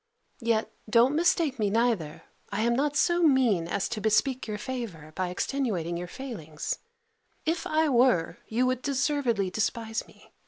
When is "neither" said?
1.69-2.23